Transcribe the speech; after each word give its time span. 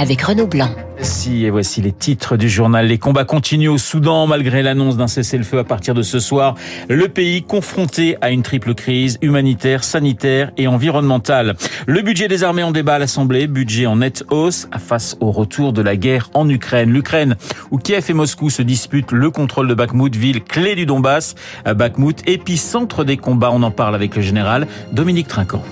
avec 0.00 0.22
Renaud 0.22 0.46
Blanc. 0.46 0.70
Si, 1.02 1.44
et 1.44 1.50
voici 1.50 1.82
les 1.82 1.92
titres 1.92 2.36
du 2.36 2.48
journal. 2.48 2.86
Les 2.86 2.96
combats 2.96 3.24
continuent 3.24 3.70
au 3.70 3.78
Soudan 3.78 4.26
malgré 4.26 4.62
l'annonce 4.62 4.96
d'un 4.96 5.08
cessez-le-feu 5.08 5.58
à 5.58 5.64
partir 5.64 5.94
de 5.94 6.02
ce 6.02 6.20
soir. 6.20 6.54
Le 6.88 7.08
pays 7.08 7.42
confronté 7.42 8.16
à 8.22 8.30
une 8.30 8.42
triple 8.42 8.74
crise 8.74 9.18
humanitaire, 9.20 9.84
sanitaire 9.84 10.52
et 10.56 10.66
environnementale. 10.66 11.54
Le 11.86 12.00
budget 12.00 12.28
des 12.28 12.44
armées 12.44 12.62
en 12.62 12.70
débat 12.70 12.94
à 12.94 12.98
l'Assemblée, 12.98 13.46
budget 13.46 13.86
en 13.86 13.96
nette 13.96 14.24
hausse 14.30 14.68
face 14.78 15.16
au 15.20 15.30
retour 15.30 15.72
de 15.74 15.82
la 15.82 15.96
guerre 15.96 16.30
en 16.32 16.48
Ukraine. 16.48 16.90
L'Ukraine, 16.90 17.36
où 17.70 17.76
Kiev 17.76 18.06
et 18.08 18.14
Moscou 18.14 18.48
se 18.48 18.62
disputent 18.62 19.12
le 19.12 19.30
contrôle 19.30 19.68
de 19.68 19.74
Bakhmut, 19.74 20.16
ville 20.16 20.42
clé 20.42 20.74
du 20.74 20.86
Donbass. 20.86 21.34
Bakhmut, 21.64 22.26
épicentre 22.26 23.04
des 23.04 23.18
combats. 23.18 23.50
On 23.52 23.62
en 23.62 23.70
parle 23.70 23.94
avec 23.94 24.16
le 24.16 24.22
général 24.22 24.66
Dominique 24.92 25.28
Trinquant. 25.28 25.62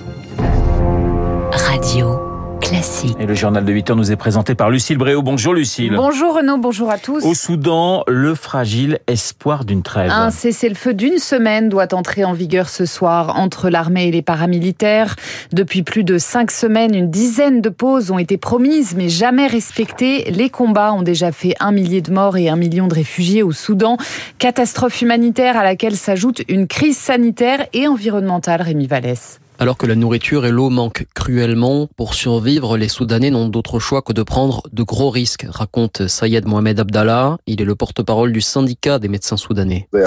Classique. 2.69 3.17
Et 3.19 3.25
le 3.25 3.33
journal 3.33 3.65
de 3.65 3.73
8 3.73 3.89
heures 3.89 3.95
nous 3.95 4.11
est 4.11 4.15
présenté 4.15 4.53
par 4.53 4.69
Lucille 4.69 4.99
Bréau. 4.99 5.23
Bonjour 5.23 5.55
Lucille. 5.55 5.93
Bonjour 5.95 6.35
Renaud, 6.35 6.57
bonjour 6.57 6.91
à 6.91 6.99
tous. 6.99 7.25
Au 7.25 7.33
Soudan, 7.33 8.03
le 8.07 8.35
fragile 8.35 8.99
espoir 9.07 9.65
d'une 9.65 9.81
trêve. 9.81 10.11
Un 10.11 10.29
cessez-le-feu 10.29 10.93
d'une 10.93 11.17
semaine 11.17 11.69
doit 11.69 11.95
entrer 11.95 12.23
en 12.23 12.33
vigueur 12.33 12.69
ce 12.69 12.85
soir 12.85 13.39
entre 13.39 13.69
l'armée 13.69 14.09
et 14.09 14.11
les 14.11 14.21
paramilitaires. 14.21 15.15
Depuis 15.51 15.81
plus 15.81 16.03
de 16.03 16.19
cinq 16.19 16.51
semaines, 16.51 16.93
une 16.93 17.09
dizaine 17.09 17.59
de 17.61 17.69
pauses 17.69 18.11
ont 18.11 18.19
été 18.19 18.37
promises 18.37 18.93
mais 18.95 19.09
jamais 19.09 19.47
respectées. 19.47 20.29
Les 20.29 20.51
combats 20.51 20.93
ont 20.93 21.01
déjà 21.01 21.31
fait 21.31 21.55
un 21.59 21.71
millier 21.71 22.01
de 22.01 22.13
morts 22.13 22.37
et 22.37 22.49
un 22.49 22.55
million 22.55 22.87
de 22.87 22.93
réfugiés 22.93 23.41
au 23.41 23.51
Soudan. 23.51 23.97
Catastrophe 24.37 25.01
humanitaire 25.01 25.57
à 25.57 25.63
laquelle 25.63 25.95
s'ajoute 25.95 26.43
une 26.47 26.67
crise 26.67 26.97
sanitaire 26.97 27.65
et 27.73 27.87
environnementale, 27.87 28.61
Rémi 28.61 28.85
Vallès. 28.85 29.39
Alors 29.61 29.75
que 29.75 29.85
la 29.85 29.95
nourriture 29.95 30.45
et 30.45 30.51
l'eau 30.51 30.69
manquent 30.69 31.05
cruellement, 31.13 31.89
pour 31.97 32.13
survivre, 32.13 32.77
les 32.77 32.87
Soudanais 32.87 33.29
n'ont 33.29 33.49
d'autre 33.49 33.77
choix 33.77 34.01
que 34.01 34.13
de 34.13 34.23
prendre 34.23 34.63
de 34.71 34.83
gros 34.83 35.09
risques, 35.09 35.45
raconte 35.49 36.07
Sayed 36.07 36.47
Mohamed 36.47 36.79
Abdallah. 36.79 37.35
Il 37.45 37.61
est 37.61 37.65
le 37.65 37.75
porte-parole 37.75 38.31
du 38.31 38.39
syndicat 38.39 38.99
des 38.99 39.09
médecins 39.09 39.35
soudanais. 39.35 39.89
Les 39.91 40.01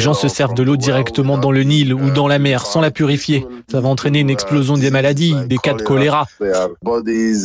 gens 0.00 0.14
se 0.14 0.26
servent 0.26 0.54
de 0.54 0.62
l'eau 0.64 0.76
directement 0.76 1.38
dans 1.38 1.52
le 1.52 1.62
Nil 1.62 1.94
ou 1.94 2.10
dans 2.10 2.26
la 2.26 2.40
mer 2.40 2.66
sans 2.66 2.80
la 2.80 2.90
purifier. 2.90 3.46
Ça 3.70 3.80
va 3.80 3.88
entraîner 3.88 4.18
une 4.18 4.30
explosion 4.30 4.76
des 4.76 4.90
maladies, 4.90 5.36
des 5.46 5.58
cas 5.58 5.74
de 5.74 5.82
choléra. 5.82 6.26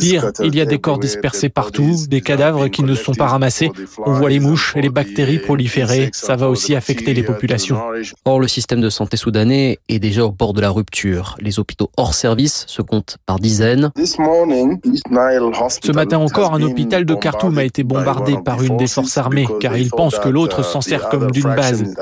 Pire, 0.00 0.32
il 0.42 0.56
y 0.56 0.60
a 0.60 0.64
des 0.64 0.80
corps 0.80 0.98
dispersés 0.98 1.50
partout, 1.50 1.94
des 2.08 2.20
cadavres 2.20 2.66
qui 2.66 2.82
ne 2.82 2.96
sont 2.96 3.14
pas 3.14 3.28
ramassés. 3.28 3.70
On 4.04 4.12
voit 4.14 4.30
les 4.30 4.40
mouches 4.40 4.74
et 4.74 4.82
les 4.82 4.90
bactéries 4.90 5.38
proliférer. 5.38 6.10
Ça 6.12 6.34
va 6.34 6.48
aussi 6.48 6.74
affecter 6.74 7.14
les 7.14 7.22
populations. 7.22 7.80
Or, 8.24 8.40
le 8.40 8.48
système 8.48 8.80
de 8.80 8.90
santé 8.90 9.03
soudanais 9.16 9.78
est 9.88 9.98
déjà 9.98 10.24
au 10.24 10.30
bord 10.32 10.52
de 10.52 10.60
la 10.60 10.70
rupture. 10.70 11.36
Les 11.40 11.58
hôpitaux 11.58 11.90
hors 11.96 12.14
service 12.14 12.64
se 12.66 12.82
comptent 12.82 13.18
par 13.26 13.38
dizaines. 13.38 13.90
Ce 13.96 15.92
matin 15.92 16.18
encore, 16.18 16.54
un 16.54 16.62
hôpital 16.62 17.04
de 17.04 17.14
Khartoum 17.14 17.58
a 17.58 17.64
été 17.64 17.82
bombardé 17.84 18.36
par 18.44 18.62
une 18.62 18.76
des 18.76 18.86
forces 18.86 19.18
armées, 19.18 19.46
car 19.60 19.76
ils 19.76 19.90
pensent 19.90 20.18
que 20.18 20.28
l'autre 20.28 20.64
s'en 20.64 20.80
sert 20.80 21.08
comme 21.08 21.30
d'une 21.30 21.54
base. 21.54 21.94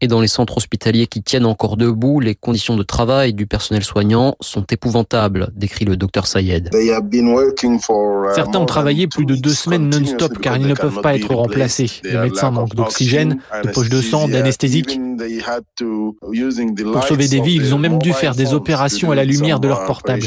Et 0.00 0.08
dans 0.08 0.20
les 0.20 0.28
centres 0.28 0.56
hospitaliers 0.56 1.06
qui 1.06 1.22
tiennent 1.22 1.46
encore 1.46 1.76
debout, 1.76 2.20
les 2.20 2.34
conditions 2.34 2.76
de 2.76 2.82
travail 2.82 3.34
du 3.34 3.46
personnel 3.46 3.84
soignant 3.84 4.36
sont 4.40 4.64
épouvantables, 4.70 5.50
décrit 5.54 5.84
le 5.84 5.96
docteur 5.96 6.26
Sayed. 6.26 6.70
Certains 8.34 8.58
ont 8.58 8.66
travaillé 8.66 9.06
plus 9.06 9.26
de 9.26 9.34
deux 9.34 9.54
semaines 9.54 9.88
non-stop 9.88 10.38
car 10.38 10.56
ils 10.56 10.66
ne 10.66 10.74
peuvent 10.74 11.00
pas 11.00 11.14
être 11.14 11.34
remplacés. 11.34 11.90
Les 12.04 12.18
médecins 12.18 12.50
manquent 12.50 12.74
d'oxygène, 12.74 13.38
de 13.62 13.68
poches 13.70 13.88
de 13.88 14.00
sang, 14.00 14.28
d'anesthésiques. 14.28 15.00
Pour 16.20 17.04
sauver 17.04 17.28
des 17.28 17.40
vies, 17.40 17.56
ils 17.56 17.74
ont 17.74 17.78
même 17.78 17.98
dû 17.98 18.12
faire 18.12 18.34
des 18.34 18.54
opérations 18.54 19.10
à 19.10 19.14
la 19.14 19.24
lumière 19.24 19.60
de 19.60 19.68
leur 19.68 19.84
portable. 19.86 20.22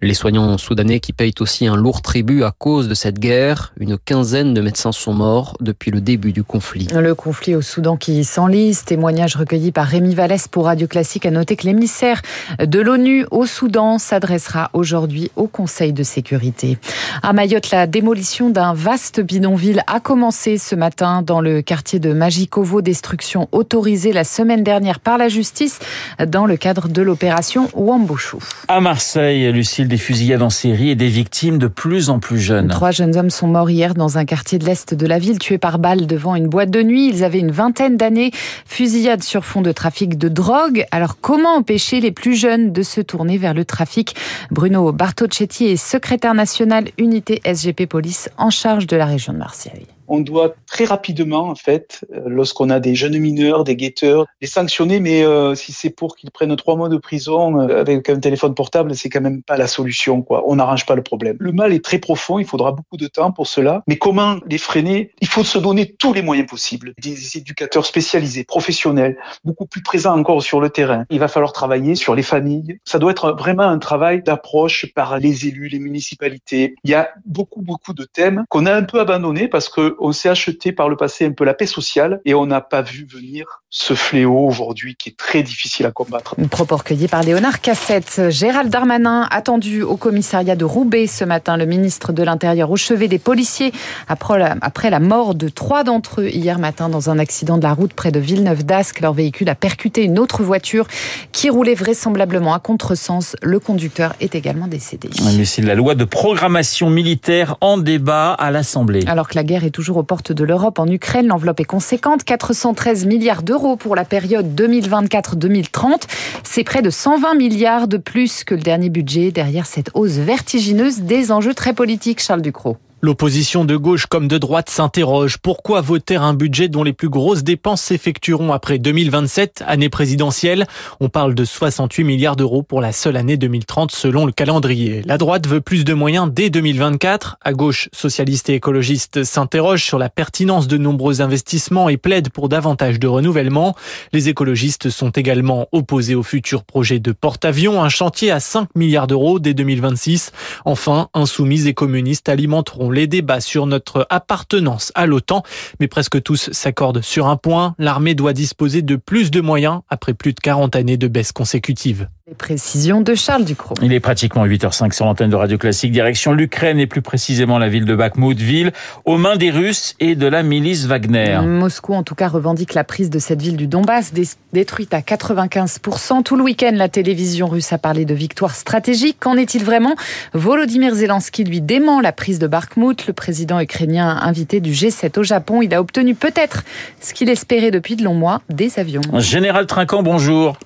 Les 0.00 0.14
soignants 0.14 0.58
soudanais 0.58 1.00
qui 1.00 1.12
payent 1.12 1.34
aussi 1.40 1.66
un 1.66 1.76
lourd 1.76 2.02
tribut 2.02 2.42
à 2.42 2.52
cause 2.52 2.88
de 2.88 2.94
cette 2.94 3.18
guerre. 3.18 3.72
Une 3.78 3.98
quinzaine 3.98 4.54
de 4.54 4.60
médecins 4.60 4.92
sont 4.92 5.14
morts 5.14 5.56
depuis 5.60 5.90
le 5.90 6.00
début 6.00 6.32
du 6.32 6.44
conflit. 6.44 6.88
Le 6.94 7.14
conflit 7.14 7.54
au 7.54 7.62
Soudan 7.62 7.96
qui 7.96 8.24
s'enlise, 8.24 8.84
témoignage 8.84 9.36
recueilli 9.36 9.72
par 9.72 9.86
Rémi 9.86 10.14
Vallès 10.14 10.48
pour 10.48 10.66
Radio 10.66 10.86
Classique 10.86 11.26
a 11.26 11.30
noté 11.30 11.56
que 11.56 11.66
l'émissaire 11.66 12.22
de 12.58 12.80
l'ONU 12.80 13.26
au 13.30 13.46
Soudan 13.46 13.98
s'adressera 13.98 14.70
aujourd'hui 14.72 15.30
au 15.36 15.46
Conseil 15.46 15.92
de 15.92 16.02
sécurité. 16.02 16.78
À 17.22 17.32
Mayotte, 17.32 17.70
la 17.70 17.86
démolition 17.86 18.50
d'un 18.50 18.74
vaste 18.74 19.20
bidonville 19.20 19.82
a 19.86 20.00
commencé 20.00 20.58
ce 20.58 20.74
matin 20.74 21.22
dans 21.22 21.40
le 21.40 21.62
quartier 21.62 21.98
de 21.98 22.12
Majikovo, 22.12 22.82
destruction 22.82 23.48
autorisée 23.52 24.12
la 24.12 24.24
semaine 24.26 24.62
dernière 24.62 25.00
par 25.00 25.16
la 25.16 25.28
justice 25.28 25.78
dans 26.26 26.44
le 26.44 26.58
cadre 26.58 26.88
de 26.88 27.00
l'opération 27.00 27.70
Wambouchou. 27.72 28.42
À 28.68 28.80
Marseille, 28.80 29.50
Lucille, 29.52 29.88
des 29.88 29.96
fusillades 29.96 30.42
en 30.42 30.50
série 30.50 30.90
et 30.90 30.94
des 30.94 31.08
victimes 31.08 31.56
de 31.58 31.68
plus 31.68 32.10
en 32.10 32.18
plus 32.18 32.38
jeunes. 32.38 32.68
Trois 32.68 32.90
jeunes 32.90 33.16
hommes 33.16 33.30
sont 33.30 33.46
morts 33.46 33.70
hier 33.70 33.94
dans 33.94 34.18
un 34.18 34.24
quartier 34.24 34.58
de 34.58 34.66
l'Est 34.66 34.92
de 34.92 35.06
la 35.06 35.18
ville, 35.18 35.38
tués 35.38 35.58
par 35.58 35.78
balle 35.78 36.06
devant 36.06 36.34
une 36.34 36.48
boîte 36.48 36.70
de 36.70 36.82
nuit. 36.82 37.08
Ils 37.08 37.24
avaient 37.24 37.38
une 37.38 37.50
vingtaine 37.50 37.96
d'années. 37.96 38.30
Fusillade 38.66 39.22
sur 39.22 39.44
fond 39.44 39.62
de 39.62 39.72
trafic 39.72 40.18
de 40.18 40.28
drogue. 40.28 40.84
Alors 40.90 41.18
comment 41.20 41.56
empêcher 41.56 42.00
les 42.00 42.12
plus 42.12 42.34
jeunes 42.34 42.72
de 42.72 42.82
se 42.82 43.00
tourner 43.00 43.38
vers 43.38 43.54
le 43.54 43.64
trafic? 43.64 44.16
Bruno 44.50 44.92
Bartocchetti 44.92 45.66
est 45.66 45.76
secrétaire 45.76 46.34
national 46.34 46.88
unité 46.98 47.40
SGP 47.44 47.86
Police 47.86 48.28
en 48.36 48.50
charge 48.50 48.86
de 48.86 48.96
la 48.96 49.06
région 49.06 49.32
de 49.32 49.38
Marseille 49.38 49.86
on 50.08 50.20
doit 50.20 50.54
très 50.66 50.84
rapidement, 50.84 51.48
en 51.48 51.54
fait, 51.54 52.04
euh, 52.12 52.22
lorsqu'on 52.26 52.70
a 52.70 52.80
des 52.80 52.94
jeunes 52.94 53.18
mineurs, 53.18 53.64
des 53.64 53.76
guetteurs, 53.76 54.26
les 54.40 54.46
sanctionner. 54.46 55.00
Mais 55.00 55.24
euh, 55.24 55.54
si 55.54 55.72
c'est 55.72 55.90
pour 55.90 56.16
qu'ils 56.16 56.30
prennent 56.30 56.54
trois 56.56 56.76
mois 56.76 56.88
de 56.88 56.96
prison 56.96 57.60
euh, 57.60 57.80
avec 57.80 58.08
un 58.08 58.18
téléphone 58.18 58.54
portable, 58.54 58.94
c'est 58.94 59.08
quand 59.08 59.20
même 59.20 59.42
pas 59.42 59.56
la 59.56 59.66
solution. 59.66 60.22
Quoi. 60.22 60.44
On 60.46 60.56
n'arrange 60.56 60.86
pas 60.86 60.94
le 60.94 61.02
problème. 61.02 61.36
Le 61.40 61.52
mal 61.52 61.72
est 61.72 61.84
très 61.84 61.98
profond. 61.98 62.38
Il 62.38 62.46
faudra 62.46 62.72
beaucoup 62.72 62.96
de 62.96 63.06
temps 63.06 63.32
pour 63.32 63.46
cela. 63.46 63.82
Mais 63.86 63.96
comment 63.96 64.38
les 64.48 64.58
freiner? 64.58 65.12
Il 65.20 65.28
faut 65.28 65.44
se 65.44 65.58
donner 65.58 65.92
tous 65.92 66.12
les 66.12 66.22
moyens 66.22 66.48
possibles. 66.48 66.94
Des 67.02 67.36
éducateurs 67.36 67.86
spécialisés, 67.86 68.44
professionnels, 68.44 69.16
beaucoup 69.44 69.66
plus 69.66 69.82
présents 69.82 70.18
encore 70.18 70.42
sur 70.42 70.60
le 70.60 70.70
terrain. 70.70 71.04
Il 71.10 71.18
va 71.18 71.28
falloir 71.28 71.52
travailler 71.52 71.94
sur 71.94 72.14
les 72.14 72.22
familles. 72.22 72.78
Ça 72.84 72.98
doit 72.98 73.10
être 73.10 73.32
vraiment 73.32 73.64
un 73.64 73.78
travail 73.78 74.22
d'approche 74.22 74.86
par 74.94 75.18
les 75.18 75.46
élus, 75.46 75.68
les 75.68 75.78
municipalités. 75.78 76.74
Il 76.84 76.90
y 76.90 76.94
a 76.94 77.10
beaucoup, 77.24 77.62
beaucoup 77.62 77.92
de 77.92 78.04
thèmes 78.04 78.44
qu'on 78.48 78.66
a 78.66 78.74
un 78.74 78.82
peu 78.82 79.00
abandonnés 79.00 79.48
parce 79.48 79.68
que 79.68 79.95
on 79.98 80.12
s'est 80.12 80.28
acheté 80.28 80.72
par 80.72 80.88
le 80.88 80.96
passé 80.96 81.26
un 81.26 81.32
peu 81.32 81.44
la 81.44 81.54
paix 81.54 81.66
sociale 81.66 82.20
et 82.24 82.34
on 82.34 82.46
n'a 82.46 82.60
pas 82.60 82.82
vu 82.82 83.06
venir 83.10 83.62
ce 83.70 83.94
fléau 83.94 84.46
aujourd'hui 84.46 84.96
qui 84.96 85.10
est 85.10 85.16
très 85.16 85.42
difficile 85.42 85.86
à 85.86 85.90
combattre. 85.90 86.34
Une 86.38 86.48
propos 86.48 86.76
recueilli 86.76 87.08
par 87.08 87.22
Léonard 87.22 87.60
Cassette. 87.60 88.22
Gérald 88.30 88.70
Darmanin 88.70 89.26
attendu 89.30 89.82
au 89.82 89.96
commissariat 89.96 90.56
de 90.56 90.64
Roubaix 90.64 91.06
ce 91.06 91.24
matin. 91.24 91.56
Le 91.56 91.66
ministre 91.66 92.12
de 92.12 92.22
l'Intérieur 92.22 92.70
au 92.70 92.76
chevet 92.76 93.08
des 93.08 93.18
policiers 93.18 93.72
après 94.08 94.90
la 94.90 95.00
mort 95.00 95.34
de 95.34 95.48
trois 95.48 95.84
d'entre 95.84 96.22
eux 96.22 96.28
hier 96.28 96.58
matin 96.58 96.88
dans 96.88 97.10
un 97.10 97.18
accident 97.18 97.58
de 97.58 97.62
la 97.62 97.74
route 97.74 97.92
près 97.92 98.12
de 98.12 98.20
Villeneuve-d'Ascq. 98.20 99.00
Leur 99.00 99.12
véhicule 99.12 99.48
a 99.48 99.54
percuté 99.54 100.04
une 100.04 100.18
autre 100.18 100.42
voiture 100.42 100.86
qui 101.32 101.50
roulait 101.50 101.74
vraisemblablement 101.74 102.54
à 102.54 102.58
contresens. 102.58 103.36
Le 103.42 103.60
conducteur 103.60 104.14
est 104.20 104.34
également 104.34 104.68
décédé. 104.68 105.10
c'est 105.44 105.62
la 105.62 105.74
loi 105.74 105.94
de 105.94 106.04
programmation 106.04 106.90
militaire 106.90 107.56
en 107.60 107.78
débat 107.78 108.32
à 108.32 108.50
l'Assemblée. 108.50 109.04
Alors 109.06 109.28
que 109.28 109.34
la 109.34 109.44
guerre 109.44 109.64
est 109.64 109.70
toujours 109.70 109.85
aux 109.94 110.02
portes 110.02 110.32
de 110.32 110.44
l'Europe 110.44 110.78
en 110.78 110.86
Ukraine. 110.86 111.26
L'enveloppe 111.26 111.60
est 111.60 111.64
conséquente, 111.64 112.24
413 112.24 113.06
milliards 113.06 113.42
d'euros 113.42 113.76
pour 113.76 113.94
la 113.94 114.04
période 114.04 114.58
2024-2030. 114.60 116.02
C'est 116.42 116.64
près 116.64 116.82
de 116.82 116.90
120 116.90 117.34
milliards 117.34 117.88
de 117.88 117.96
plus 117.98 118.44
que 118.44 118.54
le 118.54 118.62
dernier 118.62 118.88
budget. 118.88 119.30
Derrière 119.30 119.66
cette 119.66 119.90
hausse 119.94 120.12
vertigineuse, 120.12 121.02
des 121.02 121.30
enjeux 121.32 121.54
très 121.54 121.74
politiques, 121.74 122.20
Charles 122.20 122.42
Ducrot. 122.42 122.76
L'opposition 123.02 123.66
de 123.66 123.76
gauche 123.76 124.06
comme 124.06 124.26
de 124.26 124.38
droite 124.38 124.70
s'interroge. 124.70 125.36
Pourquoi 125.36 125.82
voter 125.82 126.16
un 126.16 126.32
budget 126.32 126.68
dont 126.68 126.82
les 126.82 126.94
plus 126.94 127.10
grosses 127.10 127.44
dépenses 127.44 127.82
s'effectueront 127.82 128.54
après 128.54 128.78
2027, 128.78 129.62
année 129.66 129.90
présidentielle? 129.90 130.66
On 130.98 131.10
parle 131.10 131.34
de 131.34 131.44
68 131.44 132.04
milliards 132.04 132.36
d'euros 132.36 132.62
pour 132.62 132.80
la 132.80 132.92
seule 132.92 133.18
année 133.18 133.36
2030 133.36 133.90
selon 133.90 134.24
le 134.24 134.32
calendrier. 134.32 135.02
La 135.04 135.18
droite 135.18 135.46
veut 135.46 135.60
plus 135.60 135.84
de 135.84 135.92
moyens 135.92 136.30
dès 136.32 136.48
2024. 136.48 137.36
À 137.42 137.52
gauche, 137.52 137.90
socialistes 137.92 138.48
et 138.48 138.54
écologistes 138.54 139.24
s'interrogent 139.24 139.84
sur 139.84 139.98
la 139.98 140.08
pertinence 140.08 140.66
de 140.66 140.78
nombreux 140.78 141.20
investissements 141.20 141.90
et 141.90 141.98
plaident 141.98 142.30
pour 142.30 142.48
davantage 142.48 142.98
de 142.98 143.06
renouvellement. 143.06 143.76
Les 144.14 144.30
écologistes 144.30 144.88
sont 144.88 145.10
également 145.10 145.68
opposés 145.70 146.14
au 146.14 146.22
futur 146.22 146.64
projet 146.64 146.98
de 146.98 147.12
porte-avions, 147.12 147.82
un 147.82 147.90
chantier 147.90 148.30
à 148.30 148.40
5 148.40 148.70
milliards 148.74 149.06
d'euros 149.06 149.38
dès 149.38 149.52
2026. 149.52 150.32
Enfin, 150.64 151.10
insoumis 151.12 151.68
et 151.68 151.74
communistes 151.74 152.30
alimenteront 152.30 152.85
les 152.90 153.06
débats 153.06 153.40
sur 153.40 153.66
notre 153.66 154.06
appartenance 154.10 154.92
à 154.94 155.06
l'OTAN, 155.06 155.42
mais 155.80 155.88
presque 155.88 156.22
tous 156.22 156.50
s'accordent 156.52 157.02
sur 157.02 157.26
un 157.26 157.36
point, 157.36 157.74
l'armée 157.78 158.14
doit 158.14 158.32
disposer 158.32 158.82
de 158.82 158.96
plus 158.96 159.30
de 159.30 159.40
moyens 159.40 159.80
après 159.88 160.14
plus 160.14 160.32
de 160.32 160.40
40 160.40 160.76
années 160.76 160.96
de 160.96 161.08
baisse 161.08 161.32
consécutive. 161.32 162.08
Les 162.28 162.34
précisions 162.34 163.02
de 163.02 163.14
Charles 163.14 163.44
Ducrot. 163.44 163.76
Il 163.82 163.92
est 163.92 164.00
pratiquement 164.00 164.44
8h05 164.44 164.92
sur 164.92 165.04
l'antenne 165.04 165.30
de 165.30 165.36
Radio 165.36 165.58
Classique, 165.58 165.92
direction 165.92 166.32
l'Ukraine 166.32 166.80
et 166.80 166.88
plus 166.88 167.00
précisément 167.00 167.56
la 167.56 167.68
ville 167.68 167.84
de 167.84 167.94
Bakhmut, 167.94 168.36
ville 168.36 168.72
aux 169.04 169.16
mains 169.16 169.36
des 169.36 169.52
Russes 169.52 169.94
et 170.00 170.16
de 170.16 170.26
la 170.26 170.42
milice 170.42 170.86
Wagner. 170.86 171.38
Moscou 171.44 171.94
en 171.94 172.02
tout 172.02 172.16
cas 172.16 172.26
revendique 172.26 172.74
la 172.74 172.82
prise 172.82 173.10
de 173.10 173.20
cette 173.20 173.40
ville 173.40 173.56
du 173.56 173.68
Donbass, 173.68 174.12
détruite 174.52 174.92
à 174.92 175.02
95%. 175.02 176.24
Tout 176.24 176.34
le 176.34 176.42
week-end, 176.42 176.72
la 176.74 176.88
télévision 176.88 177.46
russe 177.46 177.72
a 177.72 177.78
parlé 177.78 178.04
de 178.04 178.14
victoire 178.14 178.56
stratégique. 178.56 179.18
Qu'en 179.20 179.36
est-il 179.36 179.62
vraiment? 179.62 179.94
Volodymyr 180.34 180.96
Zelensky 180.96 181.44
lui 181.44 181.60
dément 181.60 182.00
la 182.00 182.10
prise 182.10 182.40
de 182.40 182.48
Bakhmut. 182.48 183.06
Le 183.06 183.12
président 183.12 183.60
ukrainien 183.60 184.18
invité 184.20 184.58
du 184.58 184.72
G7 184.72 185.16
au 185.20 185.22
Japon, 185.22 185.62
il 185.62 185.72
a 185.72 185.80
obtenu 185.80 186.16
peut-être 186.16 186.64
ce 187.00 187.14
qu'il 187.14 187.28
espérait 187.28 187.70
depuis 187.70 187.94
de 187.94 188.02
longs 188.02 188.14
mois, 188.14 188.42
des 188.48 188.80
avions. 188.80 189.02
Général 189.20 189.66
Trinquant, 189.66 190.02
bonjour. 190.02 190.58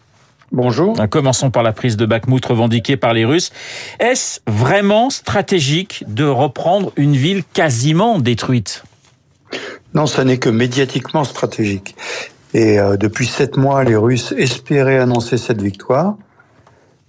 Bonjour. 0.53 0.97
Commençons 1.11 1.51
par 1.51 1.63
la 1.63 1.73
prise 1.73 1.97
de 1.97 2.07
Bakhmut 2.07 2.45
revendiquée 2.45 2.97
par 2.97 3.15
les 3.15 3.25
Russes. 3.25 3.53
Est-ce 4.01 4.41
vraiment 4.49 5.09
stratégique 5.09 6.05
de 6.09 6.25
reprendre 6.25 6.93
une 6.97 7.15
ville 7.15 7.45
quasiment 7.45 8.19
détruite? 8.19 8.83
Non, 9.95 10.07
ça 10.07 10.25
n'est 10.25 10.39
que 10.39 10.49
médiatiquement 10.49 11.23
stratégique. 11.23 11.95
Et 12.53 12.81
euh, 12.81 12.97
depuis 12.97 13.27
sept 13.27 13.57
mois, 13.57 13.85
les 13.85 13.95
Russes 13.95 14.33
espéraient 14.37 14.99
annoncer 14.99 15.37
cette 15.37 15.63
victoire. 15.63 16.17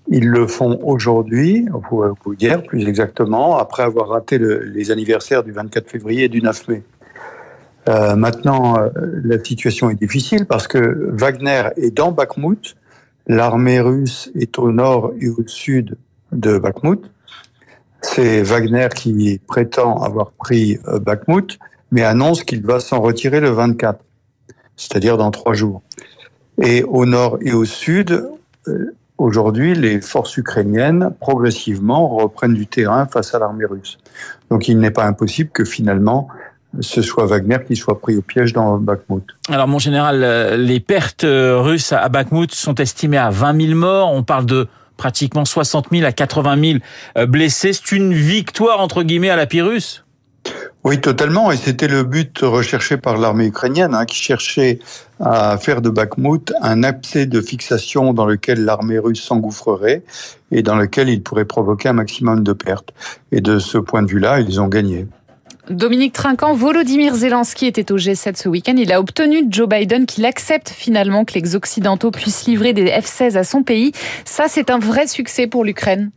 Ils 0.07 0.27
le 0.27 0.45
font 0.45 0.79
aujourd'hui, 0.83 1.65
ou 1.91 2.33
hier 2.39 2.61
plus 2.61 2.87
exactement, 2.87 3.57
après 3.57 3.81
avoir 3.81 4.09
raté 4.09 4.37
le, 4.37 4.59
les 4.59 4.91
anniversaires 4.91 5.43
du 5.43 5.51
24 5.51 5.89
février 5.89 6.25
et 6.25 6.29
du 6.29 6.41
9 6.41 6.67
mai. 6.67 6.83
Euh, 7.89 8.15
maintenant, 8.15 8.77
euh, 8.77 8.89
la 9.23 9.43
situation 9.43 9.89
est 9.89 9.95
difficile 9.95 10.45
parce 10.45 10.67
que 10.67 11.09
Wagner 11.11 11.63
est 11.77 11.91
dans 11.91 12.11
Bakhmut, 12.11 12.75
L'armée 13.27 13.79
russe 13.79 14.31
est 14.35 14.57
au 14.59 14.71
nord 14.71 15.11
et 15.19 15.29
au 15.29 15.45
sud 15.45 15.97
de 16.31 16.57
Bakhmut. 16.57 16.99
C'est 18.01 18.41
Wagner 18.41 18.87
qui 18.95 19.39
prétend 19.47 20.01
avoir 20.01 20.31
pris 20.31 20.79
euh, 20.87 20.99
Bakhmut, 20.99 21.59
mais 21.91 22.03
annonce 22.03 22.43
qu'il 22.43 22.65
va 22.65 22.79
s'en 22.79 22.99
retirer 22.99 23.39
le 23.39 23.49
24, 23.49 23.99
c'est-à-dire 24.75 25.17
dans 25.17 25.29
trois 25.29 25.53
jours. 25.53 25.83
Et 26.61 26.83
au 26.83 27.05
nord 27.05 27.37
et 27.41 27.53
au 27.53 27.65
sud, 27.65 28.27
euh, 28.67 28.95
aujourd'hui, 29.17 29.75
les 29.75 30.01
forces 30.01 30.35
ukrainiennes, 30.37 31.13
progressivement, 31.19 32.07
reprennent 32.07 32.55
du 32.55 32.65
terrain 32.65 33.05
face 33.05 33.35
à 33.35 33.39
l'armée 33.39 33.65
russe. 33.65 33.99
Donc 34.49 34.67
il 34.67 34.79
n'est 34.79 34.91
pas 34.91 35.05
impossible 35.05 35.51
que 35.51 35.63
finalement, 35.63 36.27
ce 36.79 37.01
soit 37.01 37.25
Wagner 37.25 37.57
qui 37.67 37.75
soit 37.75 37.99
pris 37.99 38.17
au 38.17 38.21
piège 38.21 38.53
dans 38.53 38.77
Bakhmut. 38.77 39.23
Alors 39.49 39.67
mon 39.67 39.79
général, 39.79 40.23
euh, 40.23 40.55
les 40.57 40.79
pertes 40.79 41.23
euh, 41.23 41.59
russes 41.59 41.91
à 41.91 42.07
Bakhmut 42.09 42.51
sont 42.53 42.75
estimées 42.75 43.17
à 43.17 43.29
20 43.29 43.67
000 43.67 43.77
morts. 43.77 44.11
On 44.13 44.23
parle 44.23 44.45
de 44.45 44.67
pratiquement 44.97 45.45
60 45.45 45.87
000 45.91 46.05
à 46.05 46.11
80 46.11 46.61
000 46.63 46.79
euh, 47.17 47.25
blessés. 47.25 47.73
C'est 47.73 47.91
une 47.91 48.13
victoire 48.13 48.79
entre 48.79 49.03
guillemets 49.03 49.29
à 49.29 49.35
la 49.35 49.47
Pyrrhus? 49.47 50.03
Oui, 50.83 50.99
totalement. 50.99 51.51
Et 51.51 51.57
c'était 51.57 51.87
le 51.87 52.03
but 52.03 52.39
recherché 52.41 52.97
par 52.97 53.17
l'armée 53.17 53.45
ukrainienne, 53.45 53.93
hein, 53.93 54.05
qui 54.05 54.15
cherchait 54.15 54.79
à 55.19 55.57
faire 55.57 55.81
de 55.81 55.91
Bakhmut 55.91 56.51
un 56.61 56.81
abcès 56.81 57.27
de 57.27 57.39
fixation 57.41 58.13
dans 58.13 58.25
lequel 58.25 58.65
l'armée 58.65 58.97
russe 58.97 59.21
s'engouffrerait 59.21 60.01
et 60.51 60.63
dans 60.63 60.75
lequel 60.75 61.09
il 61.09 61.21
pourrait 61.21 61.45
provoquer 61.45 61.89
un 61.89 61.93
maximum 61.93 62.43
de 62.43 62.53
pertes. 62.53 62.93
Et 63.31 63.41
de 63.41 63.59
ce 63.59 63.77
point 63.77 64.01
de 64.01 64.09
vue-là, 64.09 64.39
ils 64.39 64.59
ont 64.59 64.67
gagné. 64.67 65.05
Dominique 65.69 66.13
Trinquant, 66.13 66.53
Volodymyr 66.53 67.13
Zelensky 67.13 67.67
était 67.67 67.91
au 67.91 67.97
G7 67.97 68.35
ce 68.35 68.49
week-end. 68.49 68.73
Il 68.77 68.91
a 68.91 68.99
obtenu 68.99 69.45
de 69.45 69.53
Joe 69.53 69.69
Biden 69.69 70.05
qu'il 70.05 70.25
accepte 70.25 70.69
finalement 70.69 71.23
que 71.23 71.37
les 71.37 71.55
Occidentaux 71.55 72.11
puissent 72.11 72.45
livrer 72.45 72.73
des 72.73 72.87
F-16 72.87 73.37
à 73.37 73.43
son 73.43 73.61
pays. 73.63 73.91
Ça, 74.25 74.45
c'est 74.47 74.69
un 74.71 74.79
vrai 74.79 75.07
succès 75.07 75.47
pour 75.47 75.63
l'Ukraine. 75.63 76.11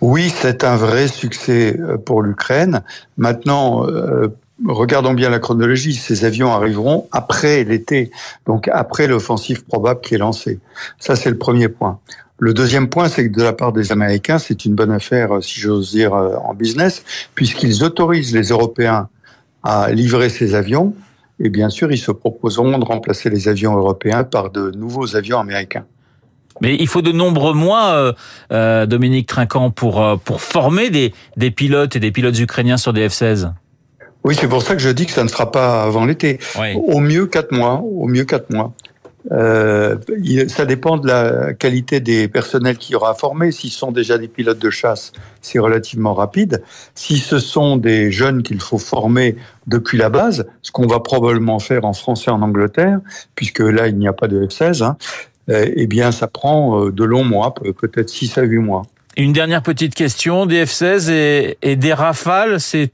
Oui, 0.00 0.32
c'est 0.34 0.64
un 0.64 0.76
vrai 0.76 1.06
succès 1.06 1.76
euh, 1.78 1.96
pour 1.96 2.22
l'Ukraine. 2.22 2.82
Maintenant, 3.16 3.86
euh, 3.86 4.28
regardons 4.66 5.14
bien 5.14 5.30
la 5.30 5.38
chronologie. 5.38 5.94
Ces 5.94 6.24
avions 6.24 6.52
arriveront 6.52 7.08
après 7.12 7.64
l'été, 7.64 8.10
donc 8.46 8.68
après 8.72 9.06
l'offensive 9.06 9.64
probable 9.64 10.00
qui 10.00 10.14
est 10.14 10.18
lancée. 10.18 10.60
Ça, 10.98 11.16
c'est 11.16 11.30
le 11.30 11.38
premier 11.38 11.68
point. 11.68 11.98
Le 12.38 12.54
deuxième 12.54 12.88
point, 12.88 13.08
c'est 13.08 13.30
que 13.30 13.36
de 13.36 13.42
la 13.42 13.52
part 13.52 13.72
des 13.72 13.92
Américains, 13.92 14.38
c'est 14.38 14.64
une 14.64 14.74
bonne 14.74 14.90
affaire, 14.90 15.42
si 15.42 15.60
j'ose 15.60 15.92
dire, 15.92 16.12
euh, 16.14 16.34
en 16.36 16.54
business, 16.54 17.04
puisqu'ils 17.34 17.84
autorisent 17.84 18.34
les 18.34 18.48
Européens 18.48 19.08
à 19.62 19.92
livrer 19.92 20.28
ces 20.28 20.54
avions. 20.54 20.94
Et 21.38 21.50
bien 21.50 21.68
sûr, 21.68 21.92
ils 21.92 21.98
se 21.98 22.10
proposeront 22.10 22.78
de 22.78 22.84
remplacer 22.84 23.30
les 23.30 23.48
avions 23.48 23.76
européens 23.76 24.24
par 24.24 24.50
de 24.50 24.72
nouveaux 24.72 25.14
avions 25.14 25.38
américains. 25.38 25.84
Mais 26.60 26.76
il 26.78 26.88
faut 26.88 27.00
de 27.00 27.12
nombreux 27.12 27.54
mois, 27.54 27.92
euh, 27.92 28.12
euh, 28.52 28.86
Dominique 28.86 29.28
Trinquant, 29.28 29.70
pour, 29.70 30.04
pour 30.24 30.40
former 30.40 30.90
des, 30.90 31.14
des 31.36 31.50
pilotes 31.50 31.96
et 31.96 32.00
des 32.00 32.10
pilotes 32.10 32.38
ukrainiens 32.38 32.76
sur 32.76 32.92
des 32.92 33.08
F-16. 33.08 33.52
Oui, 34.24 34.36
c'est 34.38 34.48
pour 34.48 34.62
ça 34.62 34.74
que 34.74 34.82
je 34.82 34.90
dis 34.90 35.06
que 35.06 35.12
ça 35.12 35.24
ne 35.24 35.28
sera 35.28 35.50
pas 35.50 35.82
avant 35.82 36.04
l'été. 36.04 36.38
Au 36.74 37.00
mieux 37.00 37.26
quatre 37.26 37.52
mois. 37.52 37.82
Au 37.82 38.06
mieux 38.06 38.24
quatre 38.24 38.50
mois. 38.50 38.72
Euh, 39.30 39.96
ça 40.48 40.66
dépend 40.66 40.96
de 40.96 41.06
la 41.06 41.54
qualité 41.54 42.00
des 42.00 42.28
personnels 42.28 42.76
qui 42.76 42.94
aura 42.94 43.14
formé. 43.14 43.52
S'ils 43.52 43.70
sont 43.70 43.92
déjà 43.92 44.18
des 44.18 44.28
pilotes 44.28 44.58
de 44.58 44.70
chasse, 44.70 45.12
c'est 45.40 45.58
relativement 45.58 46.14
rapide. 46.14 46.62
Si 46.94 47.18
ce 47.18 47.38
sont 47.38 47.76
des 47.76 48.10
jeunes 48.10 48.42
qu'il 48.42 48.60
faut 48.60 48.78
former 48.78 49.36
depuis 49.66 49.96
la 49.98 50.08
base, 50.08 50.46
ce 50.62 50.72
qu'on 50.72 50.86
va 50.86 51.00
probablement 51.00 51.58
faire 51.60 51.84
en 51.84 51.92
France 51.92 52.26
et 52.26 52.30
en 52.30 52.42
Angleterre, 52.42 52.98
puisque 53.34 53.60
là 53.60 53.88
il 53.88 53.96
n'y 53.96 54.08
a 54.08 54.12
pas 54.12 54.28
de 54.28 54.44
F-16, 54.46 54.82
hein, 54.82 54.96
euh, 55.50 55.66
eh 55.74 55.86
bien 55.86 56.10
ça 56.10 56.26
prend 56.26 56.86
euh, 56.86 56.92
de 56.92 57.04
longs 57.04 57.24
mois, 57.24 57.54
peut-être 57.54 58.08
6 58.08 58.38
à 58.38 58.42
8 58.42 58.58
mois. 58.58 58.82
Une 59.16 59.32
dernière 59.32 59.62
petite 59.62 59.94
question, 59.94 60.46
des 60.46 60.64
F-16 60.64 61.10
et, 61.62 61.76
des 61.76 61.92
Rafales, 61.92 62.60
c'est 62.60 62.90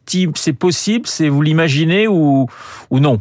possible, 0.59 1.07
c'est 1.07 1.29
vous 1.29 1.43
l'imaginez 1.43 2.09
ou, 2.09 2.49
non? 2.91 3.21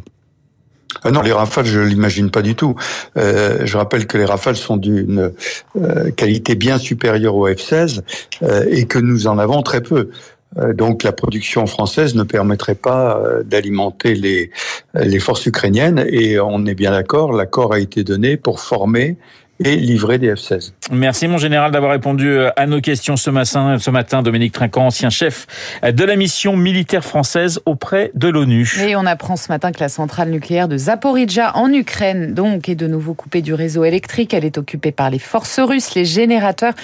Ah 1.04 1.12
non, 1.12 1.22
les 1.22 1.32
Rafales, 1.32 1.66
je 1.66 1.80
l'imagine 1.80 2.30
pas 2.30 2.42
du 2.42 2.56
tout. 2.56 2.74
Euh, 3.16 3.60
je 3.64 3.76
rappelle 3.76 4.06
que 4.06 4.18
les 4.18 4.24
Rafales 4.24 4.56
sont 4.56 4.76
d'une 4.76 5.32
euh, 5.76 6.10
qualité 6.10 6.56
bien 6.56 6.78
supérieure 6.78 7.36
aux 7.36 7.48
F-16 7.48 8.00
euh, 8.42 8.64
et 8.68 8.86
que 8.86 8.98
nous 8.98 9.28
en 9.28 9.38
avons 9.38 9.62
très 9.62 9.80
peu. 9.80 10.10
Euh, 10.56 10.72
donc 10.72 11.02
la 11.02 11.12
production 11.12 11.66
française 11.66 12.14
ne 12.14 12.22
permettrait 12.22 12.74
pas 12.74 13.18
euh, 13.18 13.42
d'alimenter 13.42 14.14
les 14.94 15.20
forces 15.20 15.44
ukrainiennes 15.46 16.04
et 16.08 16.40
on 16.40 16.64
est 16.66 16.74
bien 16.74 16.92
d'accord, 16.92 17.32
l'accord 17.32 17.74
a 17.74 17.80
été 17.80 18.02
donné 18.02 18.36
pour 18.36 18.60
former 18.60 19.18
et 19.64 19.76
livrer 19.76 20.18
des 20.18 20.32
F-16. 20.32 20.72
Merci 20.92 21.26
mon 21.26 21.38
général 21.38 21.72
d'avoir 21.72 21.90
répondu 21.90 22.28
euh, 22.28 22.50
à 22.56 22.66
nos 22.66 22.80
questions 22.80 23.16
ce 23.16 23.30
matin, 23.30 23.78
ce 23.78 23.90
matin 23.90 24.22
Dominique 24.22 24.52
Trinquant, 24.52 24.86
ancien 24.86 25.10
chef 25.10 25.46
de 25.82 26.04
la 26.04 26.16
mission 26.16 26.56
militaire 26.56 27.04
française 27.04 27.60
auprès 27.66 28.12
de 28.14 28.28
l'ONU. 28.28 28.78
Et 28.86 28.94
on 28.94 29.04
apprend 29.04 29.36
ce 29.36 29.48
matin 29.50 29.72
que 29.72 29.80
la 29.80 29.88
centrale 29.88 30.30
nucléaire 30.30 30.68
de 30.68 30.76
Zaporizhia 30.76 31.56
en 31.56 31.72
Ukraine 31.72 32.34
donc 32.34 32.68
est 32.68 32.74
de 32.74 32.86
nouveau 32.86 33.14
coupée 33.14 33.42
du 33.42 33.52
réseau 33.52 33.84
électrique. 33.84 34.32
Elle 34.32 34.44
est 34.44 34.58
occupée 34.58 34.92
par 34.92 35.10
les 35.10 35.18
forces 35.18 35.58
russes. 35.58 35.94
Les 35.94 36.04
générateurs 36.04 36.74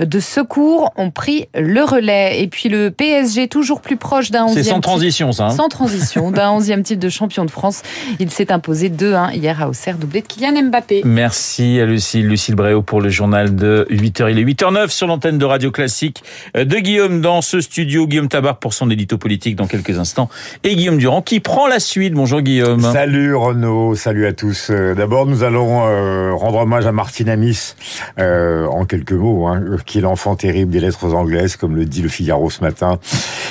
de 0.00 0.20
secours 0.20 0.92
ont 0.96 1.10
pris 1.10 1.46
le 1.54 1.82
relais. 1.82 2.42
Et 2.42 2.48
puis 2.48 2.68
le 2.68 2.90
PSG 2.90 3.48
toujours 3.48 3.80
plus 3.80 3.96
proche 3.96 4.30
d'un 4.30 4.46
11e 4.46 4.54
C'est 4.54 4.64
sans 4.64 4.80
transition 4.80 5.32
ça. 5.32 5.46
Hein 5.46 5.50
sans 5.50 5.68
transition 5.68 6.30
d'un 6.32 6.58
11e 6.58 6.82
titre 6.82 7.00
de 7.00 7.08
champion 7.08 7.44
de 7.44 7.50
France. 7.50 7.82
Il 8.18 8.30
s'est 8.30 8.50
imposé 8.50 8.90
2-1 8.90 9.34
hier 9.34 9.62
à 9.62 9.68
Auxerre, 9.68 9.98
doublé 9.98 10.20
de 10.20 10.26
Kylian 10.26 10.64
Mbappé. 10.64 11.02
Merci 11.04 11.78
à 11.80 11.86
Lucie. 11.86 12.23
Lucille 12.28 12.54
Bréau 12.54 12.82
pour 12.82 13.00
le 13.00 13.08
journal 13.08 13.54
de 13.54 13.86
8h. 13.90 14.30
Il 14.30 14.38
est 14.38 14.44
8h09 14.44 14.88
sur 14.88 15.06
l'antenne 15.06 15.38
de 15.38 15.44
Radio 15.44 15.70
Classique 15.70 16.22
de 16.54 16.78
Guillaume 16.78 17.20
dans 17.20 17.42
ce 17.42 17.60
studio. 17.60 18.06
Guillaume 18.06 18.28
Tabar 18.28 18.58
pour 18.58 18.74
son 18.74 18.90
édito 18.90 19.18
politique 19.18 19.56
dans 19.56 19.66
quelques 19.66 19.98
instants. 19.98 20.28
Et 20.62 20.76
Guillaume 20.76 20.98
Durand 20.98 21.22
qui 21.22 21.40
prend 21.40 21.66
la 21.66 21.80
suite. 21.80 22.14
Bonjour 22.14 22.40
Guillaume. 22.40 22.80
Salut 22.80 23.34
Renaud, 23.34 23.94
salut 23.94 24.26
à 24.26 24.32
tous. 24.32 24.68
Euh, 24.70 24.94
d'abord, 24.94 25.26
nous 25.26 25.42
allons 25.42 25.86
euh, 25.86 26.32
rendre 26.34 26.60
hommage 26.60 26.86
à 26.86 26.92
Martin 26.92 27.28
Amis 27.28 27.74
euh, 28.18 28.66
en 28.66 28.84
quelques 28.84 29.12
mots, 29.12 29.46
hein, 29.46 29.62
qui 29.84 29.98
est 29.98 30.00
l'enfant 30.00 30.36
terrible 30.36 30.70
des 30.70 30.80
lettres 30.80 31.14
anglaises, 31.14 31.56
comme 31.56 31.74
le 31.76 31.84
dit 31.84 32.02
le 32.02 32.08
Figaro 32.08 32.50
ce 32.50 32.62
matin. 32.62 32.98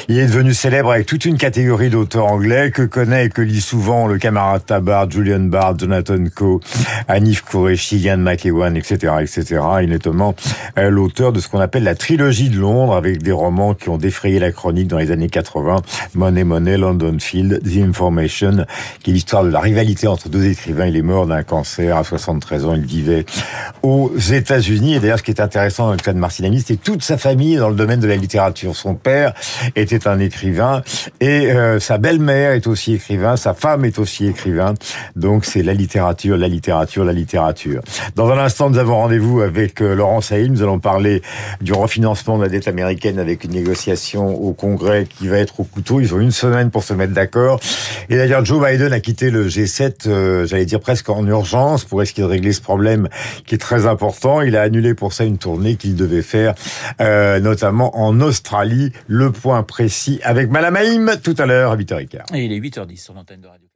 Il 0.08 0.18
est 0.18 0.28
devenu 0.28 0.54
célèbre 0.54 0.92
avec 0.92 1.06
toute 1.06 1.26
une 1.26 1.38
catégorie 1.38 1.90
d'auteurs 1.90 2.28
anglais 2.28 2.72
que 2.72 2.84
connaît 2.84 3.26
et 3.26 3.30
que 3.30 3.42
lit 3.42 3.62
souvent 3.62 4.08
le 4.08 4.18
camarade 4.18 4.66
Tabar, 4.66 5.10
Julian 5.10 5.42
Bard, 5.42 5.78
Jonathan 5.80 6.24
Coe, 6.34 6.60
Anif 7.08 7.44
Qureshi, 7.44 7.98
Ian 7.98 8.18
McEwan, 8.18 8.63
etc., 8.76 9.14
etc. 9.22 9.62
Il 9.82 9.90
est 9.90 9.94
notamment 9.94 10.36
euh, 10.78 10.90
l'auteur 10.90 11.32
de 11.32 11.40
ce 11.40 11.48
qu'on 11.48 11.60
appelle 11.60 11.84
la 11.84 11.96
trilogie 11.96 12.50
de 12.50 12.58
Londres, 12.58 12.96
avec 12.96 13.22
des 13.22 13.32
romans 13.32 13.74
qui 13.74 13.90
ont 13.90 13.98
défrayé 13.98 14.40
la 14.40 14.52
chronique 14.52 14.88
dans 14.88 14.98
les 14.98 15.12
années 15.12 15.30
80, 15.30 15.82
Money 16.16 16.44
Money, 16.44 16.78
London 16.78 17.18
Field, 17.20 17.62
The 17.64 17.78
Information, 17.88 18.66
qui 19.02 19.12
est 19.12 19.14
l'histoire 19.14 19.44
de 19.44 19.50
la 19.50 19.60
rivalité 19.60 20.08
entre 20.08 20.30
deux 20.30 20.46
écrivains. 20.48 20.86
Il 20.86 20.96
est 20.96 21.02
mort 21.02 21.28
d'un 21.28 21.44
cancer 21.44 21.96
à 21.96 22.04
73 22.04 22.66
ans. 22.66 22.74
Il 22.76 22.86
vivait 22.86 23.26
aux 23.82 24.12
États-Unis. 24.18 24.96
Et 24.96 25.00
d'ailleurs, 25.00 25.20
ce 25.20 25.24
qui 25.24 25.32
est 25.32 25.42
intéressant 25.42 25.88
dans 25.88 25.94
le 25.94 25.98
cas 25.98 26.14
de 26.14 26.20
Martin 26.20 26.46
Amis, 26.46 26.64
c'est 26.66 26.82
toute 26.82 27.04
sa 27.04 27.18
famille 27.18 27.58
dans 27.58 27.70
le 27.70 27.76
domaine 27.76 28.00
de 28.00 28.08
la 28.08 28.16
littérature. 28.16 28.76
Son 28.76 28.96
père 28.96 29.34
était 29.76 30.08
un 30.08 30.20
écrivain 30.20 30.82
et 31.20 31.52
euh, 31.52 31.80
sa 31.80 31.98
belle-mère 31.98 32.52
est 32.52 32.68
aussi 32.68 32.94
écrivain, 32.94 33.36
sa 33.36 33.54
femme 33.54 33.86
est 33.86 34.00
aussi 34.00 34.28
écrivain. 34.28 34.74
Donc 35.16 35.46
c'est 35.46 35.64
la 35.64 35.74
littérature, 35.74 36.38
la 36.38 36.48
littérature, 36.48 37.04
la 37.04 37.14
littérature. 37.14 37.82
Dans 38.16 38.30
un 38.30 38.38
l'instant, 38.54 38.70
nous 38.70 38.78
avons 38.78 38.98
rendez-vous 38.98 39.42
avec 39.42 39.82
euh, 39.82 39.96
Laurent 39.96 40.22
Saïd. 40.22 40.52
Nous 40.52 40.62
allons 40.62 40.78
parler 40.78 41.24
du 41.62 41.74
refinancement 41.74 42.38
de 42.38 42.44
la 42.44 42.50
dette 42.50 42.68
américaine 42.68 43.18
avec 43.18 43.46
une 43.46 43.50
négociation 43.50 44.28
au 44.28 44.54
Congrès 44.54 45.08
qui 45.08 45.28
va 45.28 45.40
être 45.40 45.60
au 45.60 45.64
couteau. 45.64 46.00
Ils 46.00 46.14
ont 46.14 46.20
une 46.20 46.30
semaine 46.30 46.70
pour 46.70 46.84
se 46.84 46.94
mettre 46.94 47.14
d'accord. 47.14 47.60
Et 48.10 48.16
d'ailleurs, 48.16 48.46
Joe 48.46 48.64
Biden 48.64 48.94
a 48.94 49.00
quitté 49.00 49.32
le 49.32 49.48
G7, 49.48 50.08
euh, 50.08 50.46
j'allais 50.46 50.66
dire 50.66 50.80
presque 50.80 51.10
en 51.10 51.26
urgence, 51.26 51.84
pour 51.84 52.04
essayer 52.04 52.22
de 52.22 52.28
régler 52.28 52.54
ce 52.54 52.62
problème 52.62 53.10
qui 53.48 53.56
est 53.56 53.58
très 53.58 53.88
important. 53.88 54.42
Il 54.42 54.56
a 54.56 54.62
annulé 54.62 54.94
pour 54.94 55.14
ça 55.14 55.24
une 55.24 55.40
tournée 55.40 55.76
qu'il 55.76 55.96
devait 55.96 56.22
faire, 56.22 56.54
euh, 57.02 57.40
notamment 57.40 57.98
en 57.98 58.22
Australie. 58.22 58.92
Le 59.08 59.32
point 59.32 59.64
précis 59.64 60.20
avec 60.22 60.52
Malamaïm 60.52 61.16
tout 61.24 61.36
à 61.40 61.48
l'heure 61.48 61.72
à 61.72 61.76
8h15. 61.76 62.36
Et 62.36 62.46
il 62.46 62.54
est 62.54 62.60
8h10 62.60 62.98
sur 62.98 63.16
l'antenne 63.16 63.42
de 63.42 63.48
Radio. 63.48 63.73